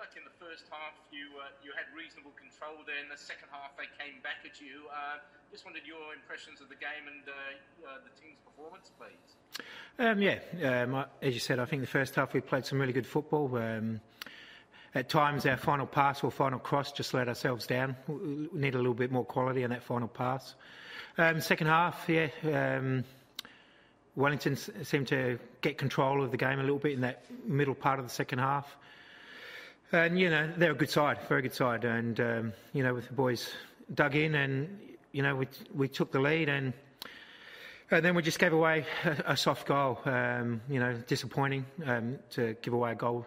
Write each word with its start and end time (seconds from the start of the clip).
like 0.00 0.16
in 0.16 0.24
the 0.24 0.38
first 0.40 0.64
half 0.72 0.96
you 1.12 1.28
uh, 1.36 1.52
you 1.60 1.76
had 1.76 1.84
reasonable 1.92 2.32
control 2.32 2.80
there. 2.88 2.96
In 3.04 3.12
the 3.12 3.20
second 3.20 3.52
half, 3.52 3.76
they 3.76 3.84
came 4.00 4.24
back 4.24 4.40
at 4.48 4.56
you. 4.56 4.88
Uh, 4.88 5.20
just 5.52 5.68
wanted 5.68 5.84
your 5.84 6.16
impressions 6.16 6.64
of 6.64 6.72
the 6.72 6.80
game 6.80 7.04
and 7.04 7.20
uh, 7.28 7.32
uh 7.84 8.00
the 8.00 8.12
team's 8.16 8.40
performance, 8.40 8.88
please. 8.96 9.28
Um, 10.00 10.24
yeah, 10.24 10.40
um, 10.64 11.04
as 11.20 11.34
you 11.34 11.40
said, 11.40 11.60
I 11.60 11.66
think 11.66 11.82
the 11.82 11.92
first 11.92 12.16
half 12.16 12.32
we 12.32 12.40
played 12.40 12.64
some 12.64 12.80
really 12.80 12.96
good 12.96 13.06
football. 13.06 13.54
Um, 13.56 14.00
at 14.94 15.08
times, 15.08 15.44
our 15.46 15.56
final 15.56 15.86
pass 15.86 16.24
or 16.24 16.30
final 16.32 16.58
cross 16.58 16.90
just 16.90 17.12
let 17.12 17.28
ourselves 17.28 17.66
down. 17.66 17.94
We 18.08 18.48
need 18.54 18.74
a 18.74 18.78
little 18.78 18.94
bit 18.94 19.12
more 19.12 19.24
quality 19.24 19.62
in 19.62 19.70
that 19.70 19.84
final 19.84 20.08
pass. 20.08 20.54
Um, 21.18 21.40
second 21.40 21.66
half, 21.68 22.08
yeah. 22.08 22.28
Um, 22.42 23.04
Wellington 24.16 24.56
seemed 24.56 25.08
to 25.08 25.38
get 25.60 25.78
control 25.78 26.24
of 26.24 26.30
the 26.30 26.36
game 26.36 26.58
a 26.58 26.62
little 26.62 26.78
bit 26.78 26.92
in 26.92 27.02
that 27.02 27.24
middle 27.44 27.74
part 27.74 28.00
of 28.00 28.06
the 28.06 28.10
second 28.10 28.40
half. 28.40 28.76
And, 29.92 30.18
you 30.18 30.30
know, 30.30 30.48
they're 30.56 30.70
a 30.70 30.74
good 30.74 30.90
side, 30.90 31.18
very 31.28 31.42
good 31.42 31.54
side. 31.54 31.84
And, 31.84 32.20
um, 32.20 32.52
you 32.72 32.84
know, 32.84 32.94
with 32.94 33.08
the 33.08 33.12
boys 33.12 33.50
dug 33.92 34.14
in 34.14 34.36
and, 34.36 34.78
you 35.10 35.22
know, 35.22 35.34
we, 35.34 35.48
we 35.74 35.88
took 35.88 36.12
the 36.12 36.20
lead 36.20 36.48
and, 36.48 36.72
and 37.90 38.04
then 38.04 38.14
we 38.14 38.22
just 38.22 38.38
gave 38.38 38.52
away 38.52 38.86
a, 39.04 39.32
a 39.32 39.36
soft 39.36 39.66
goal. 39.66 39.98
Um, 40.04 40.60
you 40.68 40.78
know, 40.78 40.94
disappointing 41.08 41.66
um, 41.86 42.18
to 42.30 42.54
give 42.62 42.72
away 42.72 42.92
a 42.92 42.94
goal 42.94 43.26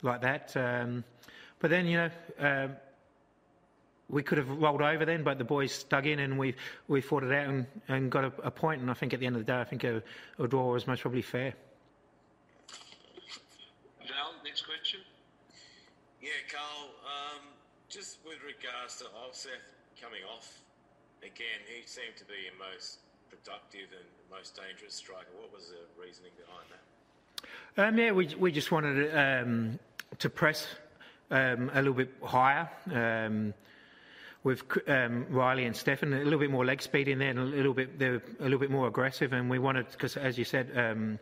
like 0.00 0.22
that. 0.22 0.56
Um, 0.56 1.04
but 1.58 1.68
then, 1.68 1.86
you 1.86 1.98
know, 1.98 2.10
um, 2.38 2.76
we 4.08 4.22
could 4.22 4.38
have 4.38 4.48
rolled 4.48 4.80
over 4.80 5.04
then, 5.04 5.22
but 5.22 5.36
the 5.36 5.44
boys 5.44 5.84
dug 5.84 6.06
in 6.06 6.18
and 6.18 6.38
we 6.38 6.54
we 6.88 7.02
fought 7.02 7.22
it 7.22 7.32
out 7.32 7.46
and, 7.46 7.66
and 7.88 8.10
got 8.10 8.24
a, 8.24 8.32
a 8.42 8.50
point. 8.50 8.80
And 8.80 8.90
I 8.90 8.94
think 8.94 9.12
at 9.12 9.20
the 9.20 9.26
end 9.26 9.36
of 9.36 9.44
the 9.44 9.52
day, 9.52 9.60
I 9.60 9.64
think 9.64 9.84
a, 9.84 10.02
a 10.38 10.48
draw 10.48 10.72
was 10.72 10.86
most 10.86 11.02
probably 11.02 11.22
fair. 11.22 11.52
Val, 14.08 14.32
next 14.42 14.62
question. 14.62 15.00
Yeah, 16.20 16.28
Carl. 16.52 16.90
Um, 17.00 17.40
just 17.88 18.18
with 18.24 18.38
regards 18.44 18.98
to 18.98 19.04
Opseth 19.04 19.64
coming 20.00 20.20
off 20.36 20.60
again, 21.22 21.64
he 21.66 21.86
seemed 21.86 22.16
to 22.18 22.24
be 22.24 22.34
your 22.44 22.70
most 22.72 22.98
productive 23.30 23.88
and 23.96 24.04
most 24.30 24.54
dangerous 24.54 24.94
striker. 24.94 25.30
What 25.40 25.52
was 25.52 25.70
the 25.70 26.00
reasoning 26.00 26.32
behind 26.36 26.68
that? 26.70 27.88
Um, 27.88 27.98
yeah, 27.98 28.12
we 28.12 28.26
we 28.38 28.52
just 28.52 28.70
wanted 28.70 29.16
um, 29.16 29.78
to 30.18 30.28
press 30.28 30.66
um, 31.30 31.70
a 31.72 31.78
little 31.78 31.94
bit 31.94 32.12
higher. 32.22 32.68
With 34.42 34.62
um, 34.88 35.26
Riley 35.28 35.66
and 35.66 35.76
Stefan, 35.76 36.14
a 36.14 36.24
little 36.24 36.38
bit 36.38 36.50
more 36.50 36.64
leg 36.64 36.80
speed 36.80 37.08
in 37.08 37.18
there, 37.18 37.28
and 37.28 37.38
a 37.38 37.44
little 37.44 37.74
bit 37.74 37.98
they're 37.98 38.22
a 38.38 38.42
little 38.44 38.58
bit 38.58 38.70
more 38.70 38.88
aggressive. 38.88 39.34
And 39.34 39.50
we 39.50 39.58
wanted, 39.58 39.90
because 39.90 40.16
as 40.16 40.38
you 40.38 40.44
said, 40.44 40.70
um, 40.74 41.18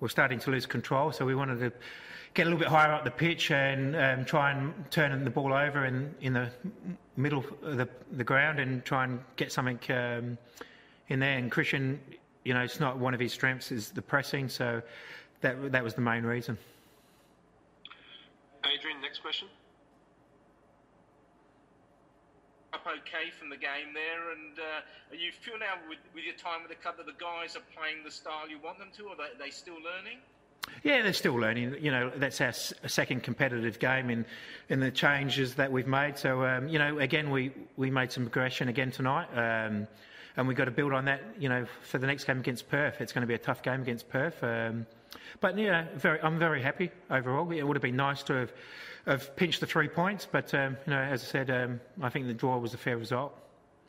we're 0.00 0.08
starting 0.08 0.38
to 0.40 0.50
lose 0.50 0.64
control, 0.64 1.12
so 1.12 1.26
we 1.26 1.34
wanted 1.34 1.60
to 1.60 1.72
get 2.34 2.42
a 2.42 2.44
little 2.46 2.58
bit 2.58 2.68
higher 2.68 2.92
up 2.92 3.04
the 3.04 3.10
pitch 3.10 3.50
and 3.50 3.94
um, 3.94 4.24
try 4.24 4.52
and 4.52 4.72
turn 4.90 5.22
the 5.22 5.30
ball 5.30 5.52
over 5.52 5.84
in, 5.84 6.14
in 6.22 6.32
the 6.32 6.50
middle 7.16 7.44
of 7.62 7.76
the, 7.76 7.88
the 8.12 8.24
ground 8.24 8.58
and 8.58 8.84
try 8.84 9.04
and 9.04 9.20
get 9.36 9.52
something 9.52 9.78
um, 9.90 10.38
in 11.08 11.20
there. 11.20 11.36
And 11.36 11.52
Kristian, 11.52 11.98
you 12.44 12.54
know, 12.54 12.62
it's 12.62 12.80
not 12.80 12.98
one 12.98 13.12
of 13.12 13.20
his 13.20 13.32
strengths 13.32 13.70
is 13.70 13.90
the 13.90 14.02
pressing, 14.02 14.48
so 14.48 14.80
that 15.42 15.72
that 15.72 15.84
was 15.84 15.94
the 15.94 16.00
main 16.00 16.24
reason. 16.24 16.56
Adrian, 18.64 19.00
next 19.02 19.20
question. 19.20 19.48
Up 22.72 22.86
okay 22.86 23.30
from 23.30 23.50
the 23.50 23.56
game 23.56 23.92
there, 23.94 24.32
and 24.32 24.58
uh, 24.58 25.16
you 25.16 25.30
feel 25.32 25.58
now 25.58 25.74
with, 25.88 25.98
with 26.14 26.24
your 26.24 26.34
time 26.34 26.62
with 26.62 26.70
the 26.70 26.82
club 26.82 26.96
that 26.96 27.06
the 27.06 27.18
guys 27.18 27.56
are 27.56 27.62
playing 27.76 28.04
the 28.04 28.10
style 28.10 28.48
you 28.48 28.58
want 28.62 28.78
them 28.78 28.88
to, 28.96 29.04
or 29.04 29.12
are 29.12 29.28
they, 29.38 29.50
still 29.50 29.74
learning? 29.74 30.18
Yeah, 30.82 31.02
they're 31.02 31.12
still 31.12 31.34
learning. 31.34 31.76
You 31.80 31.90
know, 31.90 32.10
that's 32.16 32.40
our 32.40 32.52
second 32.52 33.22
competitive 33.22 33.78
game 33.78 34.10
in, 34.10 34.24
in 34.68 34.80
the 34.80 34.90
changes 34.90 35.54
that 35.56 35.70
we've 35.70 35.86
made. 35.86 36.16
So, 36.16 36.44
um, 36.44 36.68
you 36.68 36.78
know, 36.78 36.98
again, 36.98 37.30
we, 37.30 37.52
we 37.76 37.90
made 37.90 38.12
some 38.12 38.24
progression 38.24 38.68
again 38.68 38.90
tonight. 38.90 39.26
Um, 39.34 39.86
and 40.36 40.48
we've 40.48 40.56
got 40.56 40.64
to 40.64 40.70
build 40.70 40.92
on 40.92 41.04
that, 41.06 41.20
you 41.38 41.48
know, 41.48 41.66
for 41.82 41.98
the 41.98 42.06
next 42.06 42.24
game 42.24 42.38
against 42.38 42.68
Perth. 42.68 43.00
It's 43.00 43.12
going 43.12 43.22
to 43.22 43.26
be 43.26 43.34
a 43.34 43.38
tough 43.38 43.62
game 43.62 43.82
against 43.82 44.08
Perth. 44.08 44.42
Um, 44.42 44.86
but, 45.40 45.58
yeah, 45.58 45.86
very, 45.94 46.20
I'm 46.20 46.38
very 46.38 46.62
happy 46.62 46.90
overall. 47.10 47.50
It 47.50 47.62
would 47.62 47.76
have 47.76 47.82
been 47.82 47.96
nice 47.96 48.22
to 48.24 48.34
have 48.34 48.52
have 49.06 49.34
pinched 49.36 49.60
the 49.60 49.66
three 49.66 49.88
points, 49.88 50.26
but 50.30 50.54
um, 50.54 50.76
you 50.86 50.92
know, 50.92 51.00
as 51.00 51.22
I 51.22 51.26
said, 51.26 51.50
um, 51.50 51.80
I 52.00 52.08
think 52.08 52.26
the 52.26 52.34
draw 52.34 52.58
was 52.58 52.74
a 52.74 52.78
fair 52.78 52.96
result. 52.96 53.36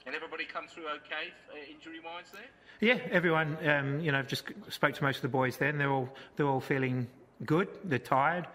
And 0.05 0.15
everybody 0.15 0.45
come 0.45 0.67
through 0.67 0.87
okay, 0.87 1.31
uh, 1.51 1.71
injury-wise 1.71 2.25
there? 2.33 2.41
Yeah, 2.81 2.99
everyone. 3.11 3.57
Um, 3.67 3.99
you 3.99 4.11
know, 4.11 4.19
I've 4.19 4.27
just 4.27 4.51
spoke 4.69 4.93
to 4.95 5.03
most 5.03 5.17
of 5.17 5.21
the 5.21 5.29
boys. 5.29 5.57
Then 5.57 5.77
they're 5.77 5.91
all 5.91 6.09
they're 6.35 6.47
all 6.47 6.59
feeling 6.59 7.07
good. 7.45 7.67
They're 7.83 7.99
tired. 7.99 8.47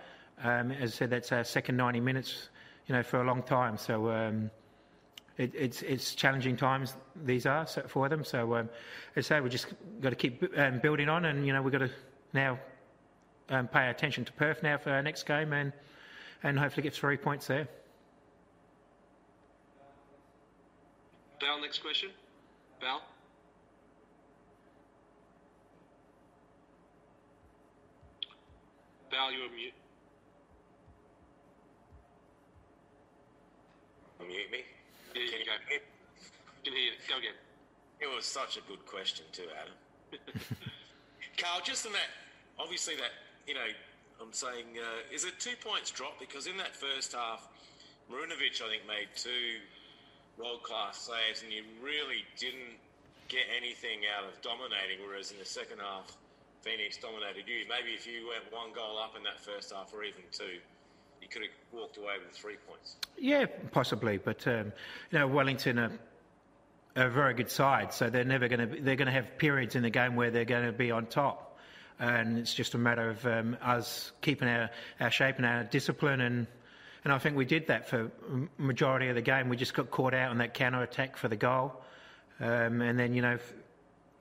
Um, 0.42 0.70
as 0.72 0.92
I 0.92 0.96
said, 0.96 1.10
that's 1.10 1.32
our 1.32 1.44
second 1.44 1.76
90 1.76 2.00
minutes. 2.00 2.48
You 2.86 2.94
know, 2.94 3.02
for 3.02 3.20
a 3.20 3.24
long 3.24 3.42
time. 3.42 3.76
So. 3.76 4.10
Um, 4.10 4.50
it, 5.36 5.52
it's 5.54 5.82
it's 5.82 6.16
challenging 6.16 6.56
times 6.56 6.96
these 7.24 7.46
are 7.46 7.64
for 7.64 8.08
them. 8.08 8.24
So 8.24 8.56
um, 8.56 8.68
as 9.14 9.26
I 9.30 9.36
say, 9.36 9.40
we 9.40 9.48
just 9.48 9.68
got 10.00 10.10
to 10.10 10.16
keep 10.16 10.42
um, 10.58 10.80
building 10.80 11.08
on, 11.08 11.26
and 11.26 11.46
you 11.46 11.52
know 11.52 11.62
we've 11.62 11.70
got 11.70 11.78
to 11.78 11.90
now 12.32 12.58
um, 13.50 13.68
pay 13.68 13.88
attention 13.88 14.24
to 14.24 14.32
Perth 14.32 14.62
now 14.62 14.78
for 14.78 14.90
our 14.90 15.02
next 15.02 15.24
game, 15.24 15.52
and 15.52 15.72
and 16.42 16.58
hopefully 16.58 16.82
get 16.82 16.94
three 16.94 17.16
points 17.16 17.46
there. 17.46 17.66
Val, 21.40 21.60
next 21.60 21.82
question. 21.82 22.10
Val. 22.80 23.02
Val, 29.10 29.32
you're 29.32 29.50
mute. 29.50 29.72
Mute 34.20 34.50
me. 34.50 34.58
Yeah, 35.14 35.22
you 35.22 35.28
can, 35.30 35.38
go. 35.46 35.52
You 35.72 36.70
can 36.70 36.72
hear 36.72 36.92
it. 36.92 36.98
Go 37.08 37.18
again. 37.18 37.32
It 38.00 38.14
was 38.14 38.24
such 38.24 38.58
a 38.58 38.60
good 38.68 38.84
question 38.86 39.24
too, 39.32 39.46
Adam. 39.60 40.20
Carl, 41.38 41.60
just 41.62 41.86
in 41.86 41.92
that, 41.92 42.10
obviously 42.58 42.96
that, 42.96 43.14
you 43.46 43.54
know, 43.54 43.70
I'm 44.20 44.32
saying, 44.32 44.74
uh, 44.76 45.14
is 45.14 45.24
it 45.24 45.38
two 45.38 45.54
points 45.62 45.90
drop? 45.90 46.18
Because 46.18 46.46
in 46.46 46.56
that 46.58 46.74
first 46.74 47.14
half, 47.14 47.48
Marinovic, 48.10 48.60
I 48.60 48.68
think, 48.68 48.82
made 48.86 49.06
two 49.14 49.62
world 50.36 50.62
class 50.62 50.98
saves, 50.98 51.42
and 51.42 51.52
you 51.52 51.62
really 51.82 52.26
didn't 52.36 52.78
get 53.28 53.46
anything 53.54 54.02
out 54.10 54.24
of 54.24 54.34
dominating, 54.42 54.98
whereas 55.06 55.30
in 55.30 55.38
the 55.38 55.44
second 55.44 55.78
half, 55.78 56.16
Phoenix 56.62 56.96
dominated 56.96 57.46
you. 57.46 57.62
Maybe 57.68 57.94
if 57.94 58.06
you 58.06 58.28
went 58.28 58.50
one 58.50 58.74
goal 58.74 58.98
up 58.98 59.14
in 59.16 59.22
that 59.22 59.38
first 59.38 59.72
half, 59.72 59.94
or 59.94 60.02
even 60.02 60.22
two, 60.32 60.58
you 61.22 61.28
could 61.28 61.42
have 61.42 61.54
walked 61.72 61.96
away 61.96 62.14
with 62.18 62.34
three 62.34 62.56
points. 62.66 62.96
Yeah, 63.16 63.46
possibly, 63.70 64.18
but 64.18 64.46
um, 64.48 64.72
you 65.10 65.18
know, 65.18 65.26
Wellington 65.28 65.78
a 67.06 67.10
very 67.10 67.34
good 67.34 67.50
side, 67.50 67.92
so 67.92 68.10
they're 68.10 68.24
never 68.24 68.48
going 68.48 68.68
to. 68.68 68.82
They're 68.82 68.96
going 68.96 69.06
to 69.06 69.12
have 69.12 69.38
periods 69.38 69.74
in 69.76 69.82
the 69.82 69.90
game 69.90 70.16
where 70.16 70.30
they're 70.30 70.44
going 70.44 70.66
to 70.66 70.72
be 70.72 70.90
on 70.90 71.06
top 71.06 71.44
and 72.00 72.38
it's 72.38 72.54
just 72.54 72.74
a 72.74 72.78
matter 72.78 73.10
of 73.10 73.26
um, 73.26 73.56
us 73.60 74.12
keeping 74.20 74.46
our, 74.46 74.70
our 75.00 75.10
shape 75.10 75.36
and 75.36 75.44
our 75.44 75.64
discipline 75.64 76.20
and 76.20 76.46
and 77.04 77.12
I 77.12 77.18
think 77.18 77.36
we 77.36 77.44
did 77.44 77.68
that 77.68 77.88
for 77.88 78.10
majority 78.58 79.08
of 79.08 79.14
the 79.14 79.22
game. 79.22 79.48
We 79.48 79.56
just 79.56 79.72
got 79.72 79.90
caught 79.90 80.14
out 80.14 80.30
on 80.30 80.38
that 80.38 80.52
counter 80.52 80.82
attack 80.82 81.16
for 81.16 81.28
the 81.28 81.36
goal, 81.36 81.80
um, 82.40 82.82
and 82.82 82.98
then 82.98 83.14
you 83.14 83.22
know, 83.22 83.38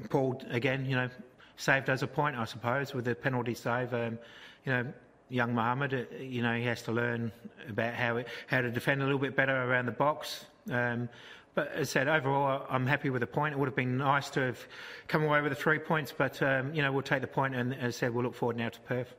Paul 0.09 0.41
again, 0.49 0.85
you 0.85 0.95
know, 0.95 1.09
saved 1.57 1.89
us 1.89 2.01
a 2.01 2.07
point, 2.07 2.37
I 2.37 2.45
suppose, 2.45 2.93
with 2.93 3.05
the 3.05 3.15
penalty 3.15 3.55
save. 3.55 3.93
Um, 3.93 4.19
you 4.65 4.71
know, 4.71 4.93
young 5.27 5.55
Mohammed, 5.55 5.93
uh, 5.93 6.15
you 6.17 6.41
know, 6.41 6.53
he 6.53 6.63
has 6.65 6.83
to 6.83 6.91
learn 6.91 7.31
about 7.67 7.95
how 7.95 8.23
how 8.45 8.61
to 8.61 8.71
defend 8.71 9.01
a 9.01 9.05
little 9.05 9.19
bit 9.19 9.35
better 9.35 9.55
around 9.55 9.87
the 9.87 9.91
box. 9.91 10.45
Um, 10.71 11.09
but 11.57 11.71
as 11.73 11.89
I 11.89 11.91
said, 11.91 12.07
overall, 12.07 12.67
I'm 12.69 12.85
happy 12.85 13.09
with 13.09 13.21
the 13.21 13.25
point. 13.25 13.55
It 13.55 13.57
would 13.57 13.65
have 13.65 13.75
been 13.75 13.97
nice 13.97 14.29
to 14.37 14.41
have 14.41 14.59
come 15.07 15.23
away 15.23 15.41
with 15.41 15.51
the 15.51 15.55
three 15.55 15.79
points, 15.79 16.13
but 16.15 16.39
um, 16.43 16.71
you 16.71 16.83
know 16.83 16.91
we'll 16.91 17.01
take 17.01 17.21
the 17.21 17.25
point, 17.25 17.55
and 17.55 17.73
as 17.73 17.95
I 17.95 17.97
said, 17.97 18.13
we'll 18.13 18.25
look 18.25 18.35
forward 18.35 18.57
now 18.57 18.69
to 18.69 18.79
Perth. 18.81 19.15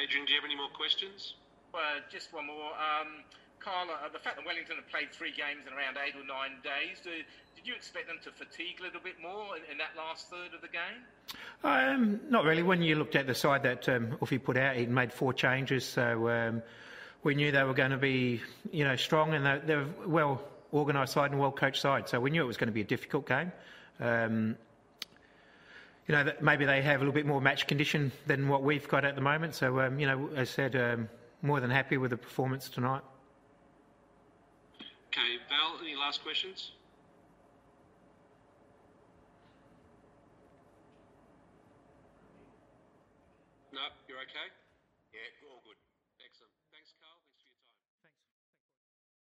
Adrian, 0.00 0.26
do 0.26 0.32
you 0.32 0.38
have 0.38 0.44
any 0.44 0.54
more 0.54 0.68
questions? 0.76 1.34
Well, 1.74 1.82
just 2.08 2.32
one 2.32 2.46
more. 2.46 2.70
Um, 2.70 3.24
Carla, 3.58 3.94
uh, 3.94 4.12
the 4.12 4.20
fact 4.20 4.36
that 4.36 4.46
Wellington 4.46 4.76
have 4.76 4.88
played 4.88 5.10
three 5.10 5.32
games 5.32 5.66
in 5.66 5.72
around 5.72 5.96
eight 6.06 6.14
or 6.14 6.24
nine 6.24 6.62
days, 6.62 7.00
do, 7.02 7.10
did 7.10 7.66
you 7.66 7.74
expect 7.74 8.06
them 8.06 8.18
to 8.22 8.30
fatigue 8.30 8.78
a 8.78 8.84
little 8.84 9.00
bit 9.00 9.16
more 9.20 9.56
in, 9.56 9.64
in 9.72 9.78
that 9.78 9.90
last 9.96 10.30
third 10.30 10.54
of 10.54 10.60
the 10.62 10.68
game? 10.68 11.02
Um, 11.64 12.20
not 12.30 12.44
really. 12.44 12.62
When 12.62 12.80
you 12.80 12.94
looked 12.94 13.16
at 13.16 13.26
the 13.26 13.34
side 13.34 13.64
that 13.64 13.88
um, 13.88 14.16
Uffy 14.22 14.40
put 14.40 14.56
out, 14.56 14.76
he 14.76 14.86
made 14.86 15.12
four 15.12 15.32
changes, 15.32 15.84
so 15.84 16.28
um, 16.28 16.62
we 17.24 17.34
knew 17.34 17.50
they 17.50 17.64
were 17.64 17.74
going 17.74 17.90
to 17.90 17.98
be, 17.98 18.40
you 18.70 18.84
know, 18.84 18.94
strong 18.94 19.34
and 19.34 19.44
they're, 19.44 19.58
they're 19.58 19.86
well 20.06 20.44
organised 20.76 21.12
side 21.12 21.30
and 21.30 21.40
well 21.40 21.52
coached 21.52 21.80
side. 21.80 22.08
So 22.08 22.20
we 22.20 22.30
knew 22.30 22.42
it 22.42 22.46
was 22.46 22.56
going 22.56 22.68
to 22.68 22.72
be 22.72 22.80
a 22.80 22.84
difficult 22.84 23.26
game. 23.26 23.52
Um, 24.00 24.56
you 26.06 26.14
know, 26.14 26.32
maybe 26.40 26.64
they 26.64 26.82
have 26.82 26.96
a 26.96 26.98
little 27.00 27.12
bit 27.12 27.26
more 27.26 27.40
match 27.40 27.66
condition 27.66 28.12
than 28.26 28.48
what 28.48 28.62
we've 28.62 28.86
got 28.86 29.04
at 29.04 29.16
the 29.16 29.20
moment. 29.20 29.54
So, 29.54 29.80
um, 29.80 29.98
you 29.98 30.06
know, 30.06 30.28
as 30.36 30.48
I 30.48 30.52
said, 30.52 30.76
um, 30.76 31.08
more 31.42 31.60
than 31.60 31.70
happy 31.70 31.96
with 31.96 32.10
the 32.10 32.16
performance 32.16 32.68
tonight. 32.68 33.02
Okay, 35.08 35.38
Val, 35.48 35.78
any 35.82 35.96
last 35.96 36.22
questions? 36.22 36.72
No, 43.72 43.80
you're 44.08 44.18
okay. 44.18 44.65